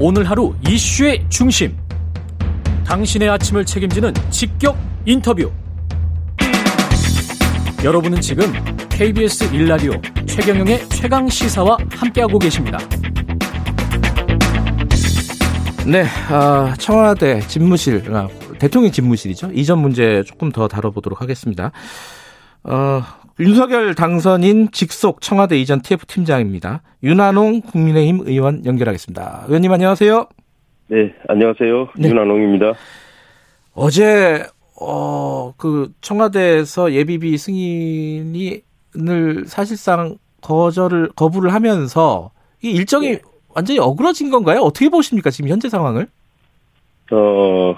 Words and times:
오늘 0.00 0.30
하루 0.30 0.54
이슈의 0.68 1.26
중심. 1.28 1.76
당신의 2.86 3.28
아침을 3.30 3.64
책임지는 3.64 4.14
직격 4.30 4.78
인터뷰. 5.04 5.50
여러분은 7.82 8.20
지금 8.20 8.52
KBS 8.90 9.52
일라디오 9.52 9.92
최경영의 10.24 10.88
최강 10.90 11.28
시사와 11.28 11.76
함께하고 11.90 12.38
계십니다. 12.38 12.78
네, 15.84 16.04
아, 16.28 16.74
청와대 16.78 17.40
집무실, 17.40 18.14
아, 18.14 18.28
대통령 18.60 18.92
집무실이죠. 18.92 19.50
이전 19.52 19.80
문제 19.80 20.22
조금 20.24 20.52
더 20.52 20.68
다뤄보도록 20.68 21.20
하겠습니다. 21.22 21.72
어, 22.62 23.02
윤석열 23.40 23.94
당선인 23.94 24.70
직속 24.72 25.20
청와대 25.20 25.56
이전 25.56 25.80
TF 25.80 26.06
팀장입니다. 26.06 26.82
윤한홍 27.04 27.60
국민의힘 27.62 28.20
의원 28.26 28.64
연결하겠습니다. 28.66 29.44
의원님 29.46 29.70
안녕하세요. 29.72 30.26
네, 30.88 31.14
안녕하세요. 31.28 31.88
네. 31.98 32.08
윤한홍입니다. 32.08 32.72
어제 33.74 34.44
어, 34.80 35.52
그 35.56 35.92
청와대에서 36.00 36.92
예비비 36.92 37.38
승인이 37.38 38.62
늘 38.94 39.44
사실상 39.46 40.16
거절을 40.40 41.10
거부를 41.14 41.52
하면서 41.52 42.30
이 42.62 42.70
일정이 42.70 43.10
네. 43.10 43.20
완전히 43.54 43.78
어그러진 43.78 44.30
건가요? 44.30 44.60
어떻게 44.60 44.88
보십니까? 44.88 45.30
지금 45.30 45.50
현재 45.50 45.68
상황을? 45.68 46.08
어, 47.12 47.76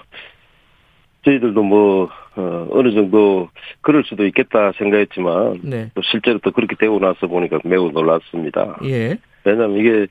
저희들도 1.24 1.62
뭐, 1.62 2.08
어, 2.36 2.68
어느 2.70 2.92
정도 2.92 3.48
그럴 3.80 4.04
수도 4.04 4.26
있겠다 4.26 4.72
생각했지만, 4.78 5.60
네. 5.62 5.90
또 5.94 6.02
실제로 6.02 6.38
또 6.38 6.52
그렇게 6.52 6.76
되고 6.76 6.98
나서 6.98 7.26
보니까 7.26 7.58
매우 7.64 7.90
놀랐습니다. 7.90 8.78
예. 8.84 9.18
왜냐하면 9.44 9.78
이게 9.78 10.06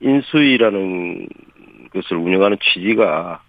인수위라는 0.00 1.28
것을 1.92 2.16
운영하는 2.16 2.58
취지가 2.62 3.42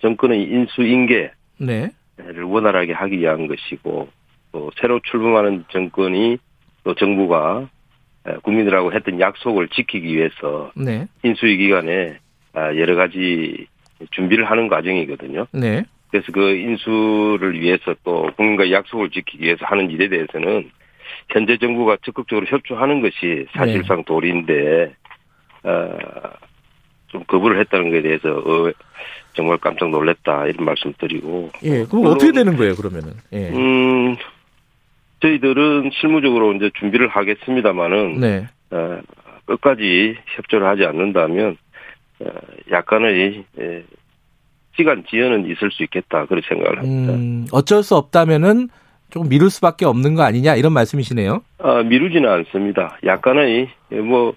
정권의 0.00 0.42
인수인계를 0.42 1.32
네. 1.58 1.90
원활하게 2.42 2.92
하기 2.92 3.18
위한 3.18 3.46
것이고, 3.46 4.08
또 4.52 4.70
새로 4.80 5.00
출범하는 5.10 5.64
정권이 5.70 6.38
또 6.84 6.94
정부가 6.94 7.68
국민들하고 8.42 8.92
했던 8.92 9.20
약속을 9.20 9.68
지키기 9.68 10.16
위해서 10.16 10.72
네. 10.74 11.06
인수위 11.22 11.56
기간에 11.58 12.18
아, 12.52 12.74
여러 12.76 12.96
가지 12.96 13.66
준비를 14.10 14.44
하는 14.44 14.68
과정이거든요. 14.68 15.46
네. 15.52 15.84
그래서 16.10 16.32
그 16.32 16.56
인수를 16.56 17.60
위해서 17.60 17.94
또 18.04 18.30
국민과 18.36 18.70
약속을 18.70 19.10
지키기 19.10 19.44
위해서 19.44 19.64
하는 19.64 19.90
일에 19.90 20.08
대해서는 20.08 20.70
현재 21.28 21.56
정부가 21.56 21.98
적극적으로 22.04 22.46
협조하는 22.46 23.00
것이 23.00 23.46
사실상 23.52 23.98
네. 23.98 24.04
도리인데 24.04 24.94
어, 25.62 25.98
좀 27.08 27.24
거부를 27.24 27.60
했다는 27.60 27.90
것에 27.90 28.02
대해서 28.02 28.28
어, 28.28 28.72
정말 29.34 29.58
깜짝 29.58 29.90
놀랐다 29.90 30.46
이런 30.46 30.64
말씀 30.64 30.92
드리고. 30.98 31.50
예, 31.62 31.84
그럼 31.84 32.06
어떻게 32.06 32.32
되는 32.32 32.56
거예요 32.56 32.74
그러면은? 32.74 33.12
예. 33.32 33.50
음, 33.50 34.16
저희들은 35.20 35.90
실무적으로 36.00 36.54
이제 36.54 36.70
준비를 36.78 37.08
하겠습니다만은 37.08 38.20
네. 38.20 38.46
어, 38.70 39.00
끝까지 39.44 40.16
협조를 40.36 40.66
하지 40.66 40.84
않는다면 40.84 41.56
어, 42.20 42.30
약간의 42.70 43.44
예, 43.60 43.84
시간 44.80 45.04
지연은 45.08 45.44
있을 45.50 45.70
수 45.70 45.82
있겠다 45.84 46.24
그런 46.26 46.42
생각을 46.48 46.78
합니다. 46.78 47.12
음, 47.12 47.46
어쩔 47.52 47.82
수 47.82 47.96
없다면은 47.96 48.68
조금 49.10 49.28
미룰 49.28 49.50
수밖에 49.50 49.84
없는 49.84 50.14
거 50.14 50.22
아니냐 50.22 50.54
이런 50.54 50.72
말씀이시네요. 50.72 51.42
아, 51.58 51.82
미루지는 51.82 52.28
않습니다. 52.28 52.98
약간의 53.04 53.68
뭐 54.04 54.34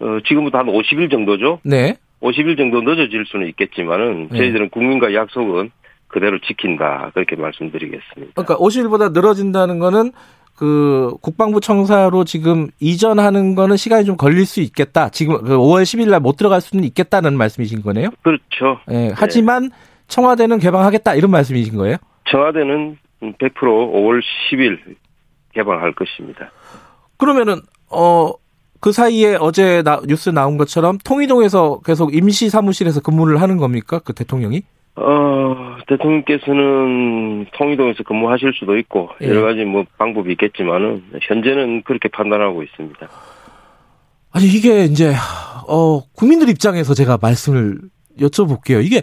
어, 0.00 0.18
지금부터 0.26 0.58
한 0.58 0.66
50일 0.66 1.10
정도죠. 1.10 1.60
네. 1.64 1.96
50일 2.22 2.56
정도 2.56 2.80
늦어질 2.80 3.24
수는 3.26 3.48
있겠지만은 3.48 4.28
네. 4.30 4.38
저희들은 4.38 4.70
국민과 4.70 5.12
약속은 5.12 5.70
그대로 6.08 6.38
지킨다 6.38 7.10
그렇게 7.12 7.36
말씀드리겠습니다. 7.36 8.32
그러니까 8.34 8.56
50일보다 8.56 9.12
늘어진다는 9.12 9.78
거는 9.78 10.12
그 10.54 11.14
국방부 11.20 11.60
청사로 11.60 12.24
지금 12.24 12.68
이전하는 12.80 13.54
거는 13.54 13.76
시간이 13.76 14.04
좀 14.04 14.16
걸릴 14.16 14.46
수 14.46 14.60
있겠다. 14.60 15.08
지금 15.08 15.34
5월 15.42 15.78
그 15.78 15.82
10일 15.82 16.10
날 16.10 16.20
못 16.20 16.36
들어갈 16.36 16.60
수는 16.60 16.84
있겠다는 16.84 17.36
말씀이신 17.36 17.82
거네요. 17.82 18.10
그렇죠. 18.22 18.78
예, 18.90 19.12
하지만 19.14 19.64
네. 19.64 19.68
청와대는 20.08 20.58
개방하겠다 20.58 21.14
이런 21.16 21.30
말씀이신 21.30 21.76
거예요? 21.76 21.96
청와대는 22.30 22.96
100% 23.20 23.38
5월 23.38 24.20
10일 24.50 24.78
개방할 25.54 25.94
것입니다. 25.94 26.50
그러면은 27.16 27.60
어. 27.90 28.32
그 28.80 28.92
사이에 28.92 29.38
어제 29.40 29.82
나, 29.82 29.98
뉴스 30.06 30.28
나온 30.28 30.58
것처럼 30.58 30.98
통일동에서 30.98 31.80
계속 31.86 32.14
임시 32.14 32.50
사무실에서 32.50 33.00
근무를 33.00 33.40
하는 33.40 33.56
겁니까? 33.56 33.98
그 33.98 34.12
대통령이? 34.12 34.60
어, 34.96 35.76
대통령께서는 35.88 37.46
통일동에서 37.52 38.04
근무하실 38.04 38.52
수도 38.58 38.78
있고, 38.78 39.10
예. 39.22 39.28
여러 39.28 39.42
가지 39.42 39.64
뭐 39.64 39.84
방법이 39.98 40.30
있겠지만은, 40.32 41.02
현재는 41.20 41.82
그렇게 41.82 42.08
판단하고 42.08 42.62
있습니다. 42.62 43.08
아니, 44.30 44.46
이게 44.46 44.84
이제, 44.84 45.12
어, 45.68 46.00
국민들 46.12 46.48
입장에서 46.48 46.94
제가 46.94 47.18
말씀을 47.20 47.80
여쭤볼게요. 48.20 48.84
이게, 48.84 49.02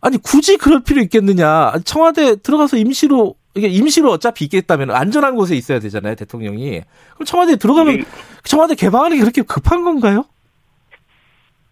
아니, 0.00 0.18
굳이 0.18 0.56
그럴 0.56 0.84
필요 0.84 1.00
있겠느냐. 1.02 1.72
청와대 1.84 2.36
들어가서 2.36 2.76
임시로, 2.76 3.34
이게 3.56 3.66
임시로 3.66 4.10
어차피 4.10 4.44
있겠다면 4.44 4.92
안전한 4.92 5.34
곳에 5.34 5.56
있어야 5.56 5.80
되잖아요, 5.80 6.14
대통령이. 6.14 6.80
그럼 7.14 7.24
청와대 7.26 7.56
들어가면, 7.56 8.04
청와대 8.44 8.76
개방하는 8.76 9.16
게 9.16 9.20
그렇게 9.22 9.42
급한 9.42 9.82
건가요? 9.82 10.26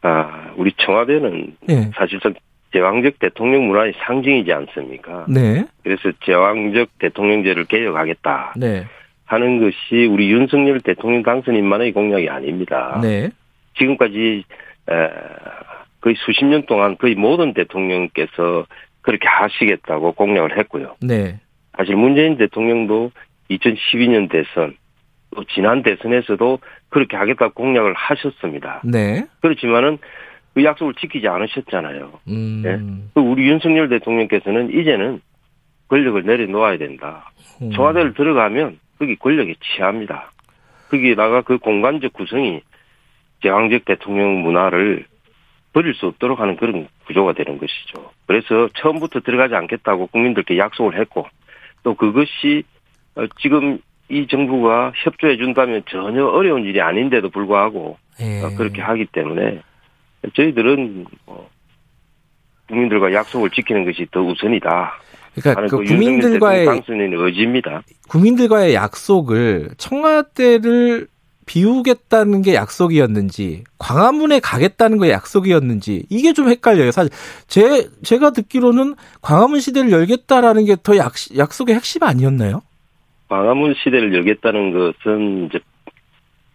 아, 0.03 0.53
우리 0.57 0.73
청와대는 0.85 1.57
예. 1.69 1.91
사실상 1.95 2.35
제왕적 2.73 3.19
대통령 3.19 3.69
문화의 3.69 3.93
상징이지 4.05 4.53
않습니까? 4.53 5.27
네. 5.29 5.65
그래서 5.83 6.11
제왕적 6.25 6.99
대통령제를 6.99 7.67
개혁하겠다. 7.67 8.55
네. 8.57 8.85
하는 9.27 9.61
것이 9.61 10.07
우리 10.07 10.31
윤석열 10.31 10.81
대통령 10.81 11.23
당선인만의 11.23 11.93
공약이 11.93 12.29
아닙니다. 12.29 12.99
네. 13.03 13.31
지금까지 13.79 14.45
거의 16.01 16.17
수십 16.19 16.45
년 16.45 16.67
동안 16.67 16.97
거의 16.99 17.15
모든 17.15 17.55
대통령께서 17.55 18.67
그렇게 19.01 19.29
하시겠다고 19.29 20.13
공약을 20.13 20.59
했고요. 20.59 20.97
네. 21.01 21.41
사실 21.77 21.97
문재인 21.97 22.37
대통령도 22.37 23.13
2012년 23.51 24.31
대선 24.31 24.77
또 25.35 25.45
지난 25.45 25.83
대선에서도 25.83 26.59
그렇게 26.91 27.17
하겠다고 27.17 27.55
공약을 27.55 27.95
하셨습니다. 27.95 28.83
네. 28.85 29.25
그렇지만은 29.41 29.99
그 30.55 30.65
약속을 30.65 30.95
지키지 30.95 31.29
않으셨잖아요. 31.29 32.13
음. 32.29 32.63
네? 32.63 33.21
우리 33.21 33.49
윤석열 33.49 33.89
대통령께서는 33.89 34.71
이제는 34.79 35.21
권력을 35.89 36.23
내려놓아야 36.23 36.79
된다. 36.79 37.31
음. 37.63 37.71
청와대를 37.73 38.15
들어가면 38.15 38.79
거기 38.99 39.17
권력이 39.17 39.57
취합니다. 39.63 40.31
거기에다가 40.91 41.43
그 41.43 41.59
공간적 41.59 42.13
구성이 42.13 42.61
제왕적 43.43 43.85
대통령 43.85 44.43
문화를 44.43 45.07
버릴 45.73 45.95
수 45.95 46.07
없도록 46.07 46.39
하는 46.39 46.57
그런 46.57 46.87
구조가 47.07 47.33
되는 47.33 47.59
것이죠. 47.59 48.11
그래서 48.27 48.69
처음부터 48.75 49.21
들어가지 49.21 49.55
않겠다고 49.55 50.09
국민들께 50.09 50.59
약속을 50.59 50.99
했고 51.01 51.27
또 51.83 51.95
그것이 51.95 52.63
어, 53.15 53.27
지금 53.41 53.79
이 54.09 54.27
정부가 54.27 54.93
협조해 54.95 55.39
준다면 55.39 55.83
전혀 55.89 56.27
어려운 56.27 56.65
일이 56.65 56.81
아닌데도 56.81 57.31
불구하고 57.31 57.97
예. 58.21 58.55
그렇게 58.57 58.83
하기 58.83 59.07
때문에 59.07 59.63
저희들은 60.35 61.07
뭐 61.27 61.49
국민들과 62.69 63.13
약속을 63.13 63.51
지키는 63.51 63.85
것이 63.85 64.07
더 64.11 64.21
우선이다. 64.23 64.93
그러니까 65.35 65.67
그, 65.67 65.79
그 65.79 65.85
국민들과의 65.85 66.67
당선인 66.67 67.13
의지입니다. 67.15 67.83
국민들과의 68.09 68.75
약속을 68.75 69.71
청와대를 69.79 71.09
비우겠다는 71.47 72.43
게 72.43 72.55
약속이었는지 72.55 73.65
광화문에 73.79 74.41
가겠다는 74.41 75.01
게 75.01 75.11
약속이었는지 75.11 76.07
이게 76.09 76.33
좀 76.33 76.49
헷갈려요. 76.49 76.93
사실 76.93 77.11
제 77.49 77.89
제가 78.03 78.31
듣기로는 78.31 78.95
광화문 79.23 79.61
시대를 79.61 79.91
열겠다라는 79.91 80.65
게 80.67 80.77
더 80.83 80.95
약속의 80.97 81.75
핵심 81.75 82.05
아니었나요? 82.05 82.63
광화문 83.29 83.75
시대를 83.83 84.15
열겠다는 84.15 84.73
것은 84.73 85.47
이제 85.47 85.59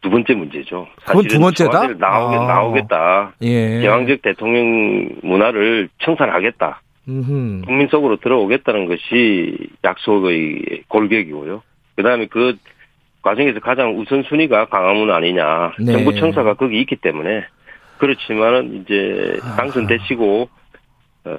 두 0.07 0.11
번째 0.11 0.35
문제죠. 0.35 0.87
그건 1.05 1.27
두 1.27 1.37
번째다? 1.37 1.87
나오겠, 1.97 2.39
아. 2.39 2.47
나오겠다. 2.47 3.33
예. 3.41 3.81
제왕적 3.81 4.21
대통령 4.21 5.09
문화를 5.21 5.89
청산하겠다. 5.99 6.81
음흠. 7.09 7.65
국민 7.65 7.89
속으로 7.89 8.15
들어오겠다는 8.15 8.85
것이 8.85 9.57
약속의 9.83 10.83
골격이고요. 10.87 11.61
그 11.97 12.03
다음에 12.03 12.27
그 12.27 12.55
과정에서 13.21 13.59
가장 13.59 13.99
우선순위가 13.99 14.67
강화문 14.67 15.11
아니냐. 15.11 15.73
네. 15.77 15.91
정부 15.91 16.15
청사가 16.15 16.53
거기 16.53 16.79
있기 16.79 16.95
때문에. 16.95 17.43
그렇지만은 17.97 18.75
이제 18.75 19.37
당선되시고, 19.57 20.49
어, 21.25 21.37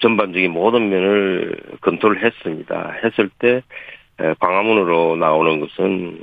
전반적인 0.00 0.50
모든 0.50 0.88
면을 0.88 1.56
검토를 1.82 2.24
했습니다. 2.24 2.94
했을 3.04 3.28
때, 3.38 3.60
광화문으로 4.38 5.16
나오는 5.16 5.60
것은 5.60 6.20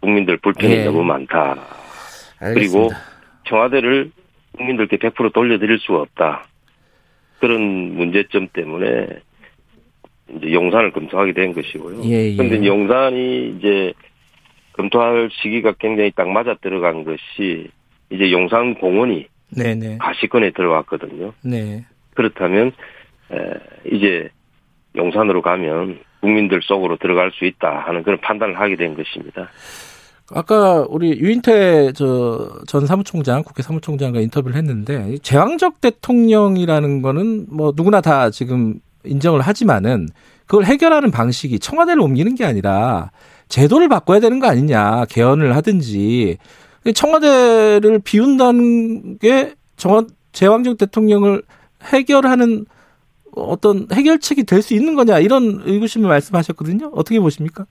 국민들 0.00 0.36
불편이 0.38 0.76
네. 0.76 0.84
너무 0.84 1.02
많다. 1.04 1.56
알겠습니다. 2.40 2.54
그리고 2.54 2.90
청와대를 3.48 4.10
국민들께 4.56 4.96
100% 4.98 5.32
돌려드릴 5.32 5.78
수가 5.80 6.02
없다. 6.02 6.46
그런 7.40 7.94
문제점 7.94 8.48
때문에 8.52 9.08
이제 10.36 10.52
용산을 10.52 10.92
검토하게 10.92 11.32
된 11.32 11.52
것이고요. 11.54 12.02
예, 12.04 12.32
예. 12.32 12.36
근데 12.36 12.64
용산이 12.64 13.56
이제 13.56 13.92
검토할 14.72 15.30
시기가 15.32 15.72
굉장히 15.78 16.10
딱 16.12 16.28
맞아 16.28 16.54
들어간 16.60 17.04
것이 17.04 17.68
이제 18.10 18.30
용산 18.30 18.74
공원이 18.74 19.26
네네. 19.56 19.98
가시권에 19.98 20.50
들어왔거든요. 20.50 21.32
네. 21.42 21.84
그렇다면 22.14 22.72
에, 23.32 23.36
이제 23.92 24.28
용산으로 24.96 25.42
가면 25.42 25.98
국민들 26.20 26.60
속으로 26.62 26.96
들어갈 26.96 27.30
수 27.32 27.44
있다 27.44 27.84
하는 27.86 28.02
그런 28.02 28.20
판단을 28.20 28.58
하게 28.58 28.76
된 28.76 28.96
것입니다. 28.96 29.48
아까 30.30 30.84
우리 30.88 31.18
유인태 31.18 31.92
저전 31.92 32.86
사무총장 32.86 33.42
국회 33.42 33.62
사무총장과 33.62 34.20
인터뷰를 34.20 34.56
했는데 34.56 35.16
제왕적 35.22 35.80
대통령이라는 35.80 37.00
거는 37.02 37.46
뭐 37.50 37.72
누구나 37.74 38.00
다 38.02 38.28
지금 38.30 38.74
인정을 39.04 39.40
하지만은 39.40 40.08
그걸 40.46 40.64
해결하는 40.64 41.10
방식이 41.10 41.58
청와대를 41.58 42.02
옮기는 42.02 42.34
게 42.34 42.44
아니라 42.44 43.10
제도를 43.48 43.88
바꿔야 43.88 44.20
되는 44.20 44.38
거 44.38 44.48
아니냐 44.48 45.06
개헌을 45.06 45.56
하든지 45.56 46.36
청와대를 46.94 48.00
비운다는 48.00 49.18
게 49.18 49.54
정원 49.76 50.08
제왕적 50.32 50.76
대통령을 50.76 51.42
해결하는 51.84 52.66
어떤 53.34 53.86
해결책이 53.92 54.44
될 54.44 54.62
수 54.62 54.74
있는 54.74 54.94
거냐 54.94 55.18
이런 55.20 55.60
의구심을 55.64 56.08
말씀하셨거든요. 56.08 56.90
어떻게 56.94 57.18
보십니까? 57.20 57.64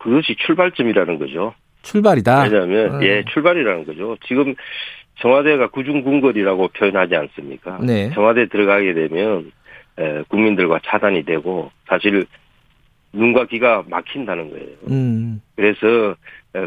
그것이 0.00 0.36
출발점이라는 0.46 1.18
거죠. 1.18 1.54
출발이다. 1.82 2.42
왜냐하면 2.44 2.94
음. 2.94 3.02
예 3.02 3.24
출발이라는 3.32 3.84
거죠. 3.86 4.16
지금 4.26 4.54
청와대가 5.20 5.68
구중궁궐이라고 5.68 6.68
표현하지 6.68 7.14
않습니까? 7.16 7.78
네. 7.82 8.10
청와대 8.12 8.46
들어가게 8.48 8.92
되면 8.94 9.50
에, 9.98 10.22
국민들과 10.28 10.80
차단이 10.84 11.24
되고 11.24 11.70
사실 11.88 12.26
눈과 13.12 13.46
귀가 13.46 13.82
막힌다는 13.88 14.50
거예요. 14.50 14.68
음. 14.90 15.40
그래서 15.54 16.16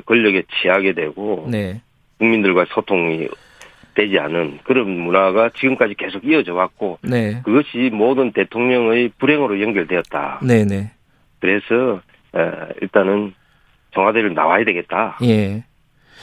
권력에 0.06 0.44
취하게 0.62 0.94
되고 0.94 1.48
네. 1.52 1.82
국민들과 2.18 2.66
소통이 2.70 3.28
되지 4.00 4.18
않은 4.18 4.60
그런 4.64 4.90
문화가 4.90 5.50
지금까지 5.50 5.96
계속 5.96 6.24
이어져 6.24 6.54
왔고 6.54 7.00
네. 7.02 7.42
그것이 7.44 7.90
모든 7.92 8.32
대통령의 8.32 9.12
불행으로 9.18 9.62
연결되었다. 9.62 10.40
네네. 10.42 10.66
네. 10.66 10.92
그래서 11.40 12.02
일단은 12.82 13.34
청와대를 13.94 14.34
나와야 14.34 14.64
되겠다. 14.64 15.18
예. 15.24 15.64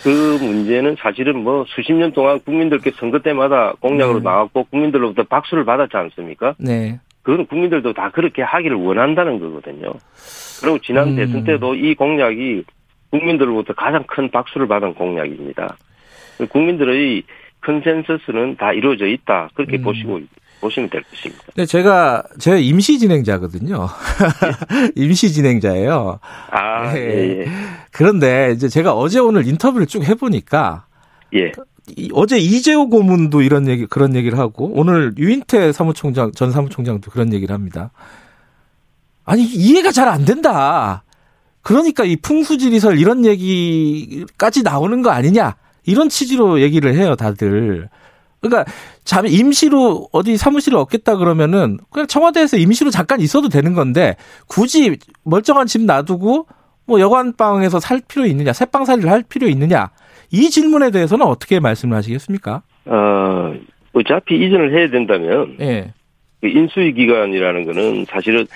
그 0.02 0.38
문제는 0.40 0.96
사실은 0.99 1.43
뭐 1.43 1.64
수십 1.69 1.93
년 1.93 2.12
동안 2.12 2.40
국민들께 2.40 2.93
선거 2.93 3.19
때마다 3.19 3.75
공약으로 3.81 4.20
네. 4.20 4.25
나왔고 4.25 4.64
국민들로부터 4.64 5.25
박수를 5.25 5.67
받았지 5.67 5.96
않습니까? 5.96 6.55
네. 6.58 6.99
그건 7.22 7.46
국민들도 7.46 7.93
다 7.93 8.11
그렇게 8.11 8.40
하기를 8.40 8.76
원한다는 8.76 9.38
거거든요. 9.38 9.93
그리고 10.62 10.79
지난 10.79 11.08
음. 11.08 11.17
대선 11.17 11.44
때도 11.44 11.75
이 11.75 11.94
공약이 11.94 12.64
국민들로부터 13.11 13.75
가장 13.75 14.05
큰 14.05 14.31
박수를 14.31 14.67
받은 14.67 14.94
공약입니다. 14.94 15.76
국민들의 16.50 17.22
컨센서스는 17.66 18.56
다 18.56 18.72
이루어져 18.72 19.06
있다. 19.06 19.50
그렇게 19.54 19.78
음. 19.78 19.82
보시고 19.82 20.20
보시면 20.60 20.88
될 20.88 21.02
것입니다. 21.02 21.42
네, 21.56 21.66
제가 21.66 22.22
제 22.38 22.58
임시 22.60 22.98
진행자거든요. 22.98 23.88
임시 24.94 25.32
진행자예요. 25.32 26.20
아, 26.50 26.92
네. 26.92 27.00
예, 27.00 27.40
예. 27.40 27.46
그런데 27.90 28.52
이제 28.54 28.68
제가 28.68 28.94
어제 28.94 29.18
오늘 29.18 29.46
인터뷰를 29.46 29.86
쭉 29.86 30.04
해보니까 30.04 30.86
예. 31.34 31.52
어제 32.14 32.38
이재호 32.38 32.88
고문도 32.88 33.42
이런 33.42 33.69
얘기 33.69 33.86
그런 33.86 34.14
얘기를 34.14 34.38
하고 34.38 34.70
오늘 34.74 35.12
유인태 35.19 35.72
사무총장 35.72 36.32
전 36.32 36.50
사무총장도 36.52 37.10
그런 37.10 37.32
얘기를 37.32 37.52
합니다. 37.54 37.90
아니 39.24 39.44
이해가 39.44 39.90
잘 39.90 40.08
안 40.08 40.24
된다. 40.24 41.02
그러니까 41.62 42.04
이 42.04 42.14
풍수지리설 42.16 42.98
이런 42.98 43.24
얘기까지 43.24 44.62
나오는 44.62 45.02
거 45.02 45.10
아니냐 45.10 45.56
이런 45.86 46.08
취지로 46.08 46.60
얘기를 46.60 46.94
해요 46.94 47.16
다들. 47.16 47.88
그러니까 48.40 48.70
잠 49.04 49.26
임시로 49.26 50.08
어디 50.12 50.36
사무실을 50.36 50.78
얻겠다 50.78 51.16
그러면은 51.16 51.78
그냥 51.90 52.06
청와대에서 52.06 52.58
임시로 52.58 52.90
잠깐 52.90 53.20
있어도 53.20 53.48
되는 53.48 53.72
건데 53.72 54.16
굳이 54.46 54.98
멀쩡한 55.24 55.66
집 55.66 55.82
놔두고 55.82 56.46
뭐 56.86 57.00
여관방에서 57.00 57.80
살 57.80 58.00
필요 58.06 58.26
있느냐 58.26 58.52
새방살이를 58.52 59.10
할 59.10 59.24
필요 59.28 59.48
있느냐 59.48 59.90
이 60.30 60.50
질문에 60.50 60.90
대해서는 60.90 61.26
어떻게 61.26 61.58
말씀을 61.60 61.96
하시겠습니까? 61.96 62.62
어 62.84 63.54
어차피 63.94 64.36
이전을 64.36 64.78
해야 64.78 64.90
된다면 64.90 65.56
예. 65.60 65.92
그 66.40 66.48
인수위 66.48 66.92
기간이라는 66.92 67.64
거는 67.64 68.04
사실은 68.08 68.46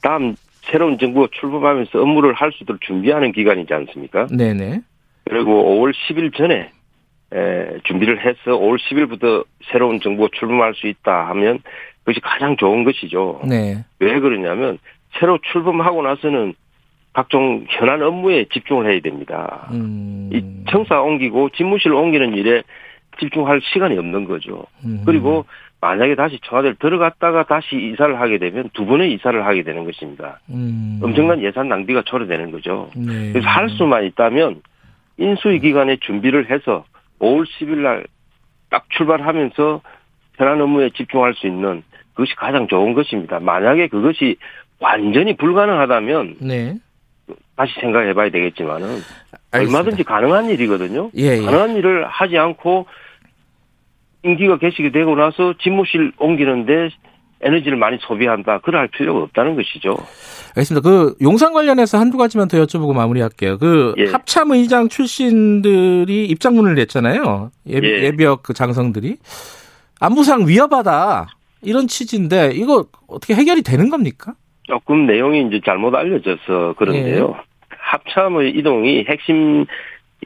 다음 0.00 0.36
새로운 0.62 0.96
정부가 0.98 1.28
출범하면서 1.32 2.00
업무를 2.00 2.32
할 2.34 2.52
수 2.52 2.62
있도록 2.62 2.80
준비하는 2.82 3.32
기간이지 3.32 3.74
않습니까? 3.74 4.26
네네. 4.30 4.80
그리고 5.28 5.64
5월 5.64 5.92
10일 5.92 6.34
전에 6.36 6.70
에, 7.34 7.78
준비를 7.84 8.24
해서 8.24 8.58
5월 8.58 8.78
10일부터 8.78 9.44
새로운 9.70 10.00
정부가 10.00 10.28
출범할 10.34 10.74
수 10.74 10.86
있다 10.86 11.28
하면 11.30 11.58
그것이 12.04 12.20
가장 12.20 12.56
좋은 12.56 12.84
것이죠. 12.84 13.40
네. 13.48 13.84
왜 13.98 14.20
그러냐면 14.20 14.78
새로 15.18 15.38
출범하고 15.52 16.02
나서는 16.02 16.54
각종 17.12 17.64
현안 17.68 18.02
업무에 18.02 18.44
집중을 18.52 18.90
해야 18.90 19.00
됩니다. 19.00 19.68
음. 19.72 20.30
이 20.32 20.42
청사 20.70 21.00
옮기고 21.00 21.50
집무실 21.50 21.92
옮기는 21.92 22.34
일에 22.34 22.62
집중할 23.20 23.60
시간이 23.62 23.96
없는 23.96 24.24
거죠. 24.24 24.64
음. 24.84 25.02
그리고 25.06 25.44
만약에 25.80 26.16
다시 26.16 26.38
청와대를 26.44 26.76
들어갔다가 26.76 27.44
다시 27.44 27.76
이사를 27.76 28.20
하게 28.20 28.38
되면 28.38 28.68
두 28.72 28.84
번의 28.86 29.12
이사를 29.12 29.46
하게 29.46 29.62
되는 29.62 29.84
것입니다. 29.84 30.40
음. 30.50 30.98
엄청난 31.02 31.42
예산 31.42 31.68
낭비가 31.68 32.02
초래되는 32.02 32.50
거죠. 32.50 32.90
네. 32.96 33.32
그래서 33.32 33.48
할 33.48 33.68
수만 33.70 34.04
있다면 34.04 34.62
인수위 35.18 35.60
기간에 35.60 35.96
준비를 36.00 36.50
해서 36.50 36.84
5월 37.20 37.44
10일 37.46 37.78
날 37.78 38.04
딱 38.74 38.90
출발하면서 38.90 39.82
현안 40.34 40.60
업무에 40.60 40.90
집중할 40.90 41.34
수 41.34 41.46
있는 41.46 41.84
그것이 42.12 42.34
가장 42.34 42.66
좋은 42.66 42.92
것입니다. 42.94 43.38
만약에 43.38 43.86
그것이 43.86 44.36
완전히 44.80 45.36
불가능하다면 45.36 46.36
네. 46.40 46.74
다시 47.56 47.72
생각해 47.80 48.14
봐야 48.14 48.30
되겠지만은 48.30 48.88
알겠습니다. 49.52 49.78
얼마든지 49.78 50.02
가능한 50.02 50.50
일이거든요. 50.50 51.10
예, 51.16 51.36
예. 51.36 51.40
가능한 51.40 51.76
일을 51.76 52.04
하지 52.08 52.36
않고 52.36 52.86
임기가 54.24 54.58
개시게 54.58 54.90
되고 54.90 55.14
나서 55.14 55.54
집무실 55.62 56.10
옮기는데 56.18 56.88
에너지를 57.44 57.76
많이 57.76 57.98
소비한다. 58.00 58.58
그럴 58.58 58.88
필요가 58.88 59.20
없다는 59.20 59.54
것이죠. 59.54 59.96
알겠습니다. 60.56 60.88
그 60.88 61.14
용산 61.22 61.52
관련해서 61.52 61.98
한두 61.98 62.16
가지만 62.16 62.48
더 62.48 62.58
여쭤보고 62.58 62.94
마무리할게요. 62.94 63.58
그 63.58 63.94
예. 63.98 64.06
합참의장 64.06 64.88
출신들이 64.88 66.24
입장문을 66.26 66.74
냈잖아요. 66.74 67.50
예비, 67.68 67.86
예. 67.86 68.04
예비역 68.04 68.42
그 68.42 68.54
장성들이 68.54 69.18
안보상 70.00 70.48
위협하다 70.48 71.26
이런 71.62 71.86
취지인데 71.86 72.52
이거 72.54 72.86
어떻게 73.06 73.34
해결이 73.34 73.62
되는 73.62 73.90
겁니까? 73.90 74.34
조금 74.64 75.06
내용이 75.06 75.46
이제 75.46 75.60
잘못 75.64 75.94
알려져서 75.94 76.74
그런데요. 76.78 77.34
예. 77.36 77.44
합참의 77.78 78.50
이동이 78.56 79.04
핵심 79.08 79.66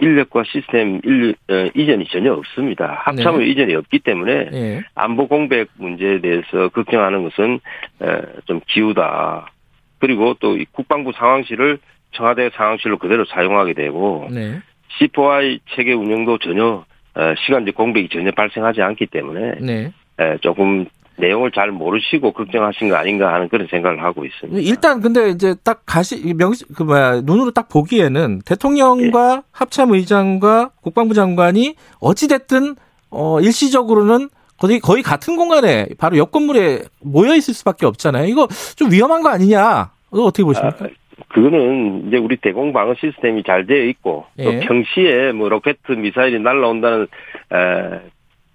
인력과 0.01 0.45
시스템 0.47 1.01
일, 1.05 1.35
어, 1.51 1.69
이전이 1.75 2.07
전혀 2.07 2.33
없습니다. 2.33 3.03
합참의 3.05 3.41
네. 3.41 3.47
이전이 3.49 3.75
없기 3.75 4.01
때문에 4.01 4.51
네. 4.51 4.83
안보 4.95 5.29
공백 5.29 5.69
문제에 5.77 6.21
대해서 6.21 6.69
걱정하는 6.69 7.25
것은 7.25 7.61
에, 8.03 8.21
좀 8.47 8.61
기우다. 8.67 9.51
그리고 9.99 10.35
또 10.35 10.57
국방부 10.73 11.13
상황실을 11.13 11.79
청와대 12.13 12.51
상황실로 12.55 12.99
그대로 12.99 13.25
사용하게 13.27 13.75
되고 13.75 14.29
네. 14.31 14.61
C4I 14.99 15.61
체계 15.75 15.93
운영도 15.93 16.39
전혀 16.39 16.85
어, 17.15 17.35
시간적 17.45 17.75
공백이 17.75 18.09
전혀 18.11 18.31
발생하지 18.31 18.81
않기 18.83 19.07
때문에 19.07 19.55
네. 19.61 19.93
에, 20.21 20.39
조금 20.39 20.87
내용을 21.19 21.51
잘 21.53 21.71
모르시고 21.71 22.33
걱정하신 22.33 22.89
거 22.89 22.97
아닌가 22.97 23.33
하는 23.33 23.49
그런 23.49 23.67
생각을 23.69 24.03
하고 24.03 24.25
있습니다. 24.25 24.61
일단 24.61 25.01
근데 25.01 25.31
이제 25.31 25.55
딱 25.65 25.83
가시 25.85 26.35
명시 26.35 26.65
그 26.75 26.83
뭐야 26.83 27.23
눈으로 27.23 27.51
딱 27.51 27.69
보기에는 27.69 28.41
대통령과 28.45 29.35
예. 29.37 29.43
합참 29.53 29.93
의장과 29.93 30.71
국방부 30.81 31.15
장관이 31.15 31.75
어찌 32.01 32.29
됐든 32.29 32.77
어 33.11 33.41
일시적으로는 33.41 34.29
거의 34.59 34.81
거의 34.81 35.03
같은 35.03 35.37
공간에 35.37 35.89
바로 35.99 36.17
옆 36.19 36.31
건물에 36.31 36.83
모여 37.01 37.35
있을 37.35 37.55
수밖에 37.55 37.87
없잖아요. 37.87 38.27
이거 38.27 38.49
좀 38.77 38.91
위험한 38.91 39.23
거 39.23 39.29
아니냐? 39.29 39.91
어떻게 40.11 40.43
보십니까? 40.43 40.85
아, 40.85 40.89
그거는 41.29 42.09
이제 42.09 42.17
우리 42.17 42.37
대공 42.37 42.73
방어 42.73 42.95
시스템이 42.95 43.43
잘 43.45 43.67
되어 43.67 43.85
있고 43.85 44.27
예. 44.39 44.45
또 44.45 44.67
평시에 44.67 45.33
뭐 45.33 45.49
로켓 45.49 45.77
미사일이 45.89 46.41
날라온다는 46.41 47.07
에, 47.53 48.01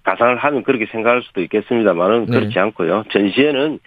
가상을 0.03 0.35
하면 0.37 0.63
그렇게 0.63 0.85
생각할 0.91 1.23
수도 1.23 1.41
있겠습니다만은 1.41 2.25
네. 2.25 2.39
그렇지 2.39 2.59
않고요. 2.59 3.03
전시에는 3.11 3.79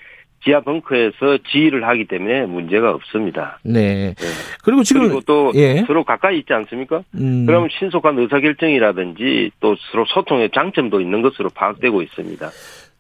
지하 0.44 0.60
벙커에서 0.60 1.38
지휘를 1.50 1.84
하기 1.88 2.06
때문에 2.06 2.46
문제가 2.46 2.92
없습니다. 2.92 3.58
네. 3.64 4.14
네. 4.14 4.26
그리고 4.62 4.82
지금 4.84 5.02
그리고 5.02 5.20
또 5.22 5.50
예. 5.56 5.82
서로 5.86 6.04
가까이 6.04 6.38
있지 6.38 6.52
않습니까? 6.52 7.02
음. 7.14 7.46
그럼 7.46 7.68
신속한 7.68 8.18
의사결정이라든지 8.18 9.50
또 9.60 9.74
서로 9.90 10.04
소통의 10.06 10.50
장점도 10.54 11.00
있는 11.00 11.22
것으로 11.22 11.50
파악되고 11.50 12.00
있습니다. 12.00 12.50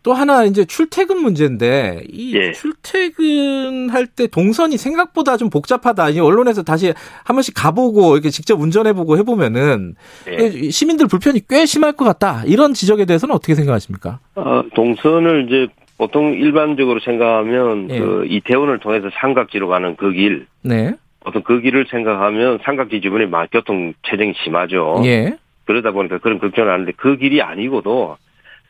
또 0.06 0.14
하나 0.14 0.44
이제 0.44 0.64
출퇴근 0.64 1.20
문제인데 1.20 2.04
이 2.08 2.32
예. 2.36 2.52
출퇴근할 2.52 4.06
때 4.06 4.28
동선이 4.28 4.76
생각보다 4.76 5.36
좀 5.36 5.50
복잡하다. 5.50 6.10
이 6.10 6.20
언론에서 6.20 6.62
다시 6.62 6.94
한 7.24 7.34
번씩 7.34 7.54
가보고 7.56 8.14
이렇게 8.14 8.30
직접 8.30 8.60
운전해보고 8.60 9.18
해보면은 9.18 9.96
예. 10.28 10.70
시민들 10.70 11.08
불편이 11.08 11.48
꽤 11.48 11.66
심할 11.66 11.90
것 11.90 12.04
같다. 12.04 12.44
이런 12.46 12.72
지적에 12.72 13.04
대해서는 13.04 13.34
어떻게 13.34 13.56
생각하십니까? 13.56 14.20
어, 14.36 14.62
동선을 14.76 15.46
이제 15.48 15.66
보통 15.98 16.34
일반적으로 16.34 17.00
생각하면 17.00 17.90
예. 17.90 17.98
그 17.98 18.26
이태원을 18.28 18.78
통해서 18.78 19.10
삼각지로 19.12 19.66
가는 19.66 19.96
그 19.96 20.12
길. 20.12 20.46
네. 20.62 20.94
어떤 21.24 21.42
그 21.42 21.60
길을 21.60 21.86
생각하면 21.90 22.60
삼각지 22.62 23.00
주변에 23.00 23.26
교통 23.50 23.92
체증이 24.08 24.34
심하죠. 24.44 25.02
예. 25.04 25.36
그러다 25.64 25.90
보니까 25.90 26.18
그런 26.18 26.38
걱정을 26.38 26.72
하는데 26.72 26.92
그 26.96 27.16
길이 27.16 27.42
아니고도 27.42 28.16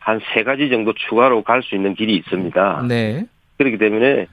한 0.07 0.21
세 0.33 0.45
가지 0.45 0.71
정도 0.71 0.93
추가로 0.95 1.43
갈 1.43 1.63
수 1.63 1.75
있는 1.75 1.95
길이 1.95 2.15
있습니다. 2.17 2.85
네. 2.89 3.25
그렇기 3.59 3.77
때문에 3.79 4.27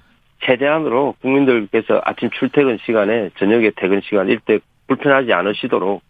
최대한으로 0.45 1.15
국민들께서 1.21 1.99
아침 2.05 2.29
출퇴근 2.29 2.77
시간에 2.85 3.29
저녁에 3.39 3.71
퇴근 3.75 4.01
시간 4.03 4.27
일대 4.29 4.59
불편하지 4.87 5.33
않으시도록 5.33 6.01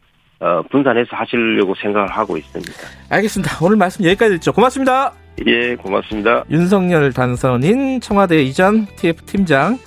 어, 0.41 0.61
분산해서 0.63 1.15
하시려고 1.15 1.75
생각을 1.75 2.09
하고 2.09 2.35
있습니다. 2.35 2.73
알겠습니다. 3.09 3.63
오늘 3.63 3.77
말씀 3.77 4.03
여기까지 4.03 4.33
듣죠. 4.35 4.51
고맙습니다. 4.51 5.13
예, 5.47 5.75
고맙습니다. 5.75 6.43
윤석열 6.51 7.13
단선인 7.13 8.01
청와대 8.01 8.41
이전 8.41 8.85
TF 8.97 9.23
팀장 9.25 9.77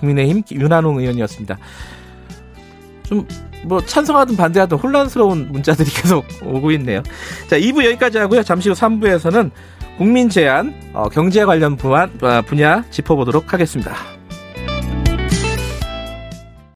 국민의힘 0.00 0.42
윤한홍 0.52 0.98
의원이었습니다. 1.00 1.56
좀 3.04 3.26
뭐 3.64 3.80
찬성하든 3.84 4.36
반대하든 4.36 4.78
혼란스러운 4.78 5.48
문자들이 5.50 5.90
계속 5.94 6.26
오고 6.44 6.72
있네요. 6.72 7.02
자, 7.48 7.58
2부 7.58 7.84
여기까지 7.84 8.18
하고요. 8.18 8.42
잠시 8.42 8.68
후 8.68 8.74
3부에서는 8.74 9.50
국민 9.98 10.28
제안, 10.28 10.74
어, 10.94 11.08
경제 11.08 11.44
관련 11.44 11.76
분야, 11.76 12.08
어, 12.20 12.42
분야 12.42 12.84
짚어보도록 12.90 13.52
하겠습니다. 13.52 13.94